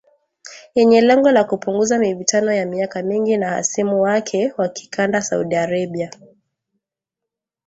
[0.75, 6.11] yenye lengo la kupunguza mivutano ya miaka mingi na hasimu wake wa kikanda Saudi Arabia